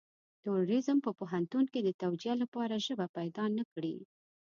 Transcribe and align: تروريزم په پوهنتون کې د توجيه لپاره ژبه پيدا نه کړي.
تروريزم 0.43 0.97
په 1.05 1.11
پوهنتون 1.19 1.65
کې 1.73 1.79
د 1.83 1.89
توجيه 2.03 2.33
لپاره 2.41 2.83
ژبه 2.85 3.07
پيدا 3.17 3.45
نه 3.57 3.63
کړي. 3.71 3.95